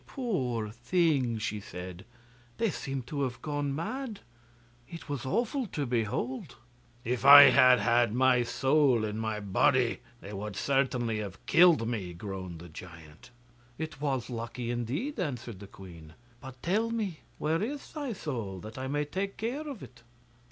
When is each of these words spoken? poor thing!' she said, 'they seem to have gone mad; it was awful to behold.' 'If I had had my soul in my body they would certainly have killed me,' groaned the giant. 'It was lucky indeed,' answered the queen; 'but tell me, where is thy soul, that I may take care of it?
poor 0.07 0.71
thing!' 0.71 1.37
she 1.37 1.59
said, 1.59 2.05
'they 2.57 2.71
seem 2.71 3.03
to 3.03 3.21
have 3.21 3.39
gone 3.43 3.75
mad; 3.75 4.21
it 4.89 5.07
was 5.07 5.27
awful 5.27 5.67
to 5.67 5.85
behold.' 5.85 6.55
'If 7.03 7.23
I 7.23 7.43
had 7.51 7.77
had 7.79 8.11
my 8.11 8.41
soul 8.41 9.05
in 9.05 9.19
my 9.19 9.39
body 9.39 9.99
they 10.19 10.33
would 10.33 10.55
certainly 10.55 11.19
have 11.19 11.45
killed 11.45 11.87
me,' 11.87 12.13
groaned 12.15 12.57
the 12.57 12.69
giant. 12.69 13.29
'It 13.77 14.01
was 14.01 14.31
lucky 14.31 14.71
indeed,' 14.71 15.19
answered 15.19 15.59
the 15.59 15.67
queen; 15.67 16.15
'but 16.41 16.59
tell 16.63 16.89
me, 16.89 17.19
where 17.37 17.61
is 17.61 17.91
thy 17.93 18.11
soul, 18.11 18.59
that 18.59 18.79
I 18.79 18.87
may 18.87 19.05
take 19.05 19.37
care 19.37 19.69
of 19.69 19.83
it? 19.83 20.01